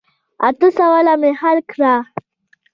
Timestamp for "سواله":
0.77-1.13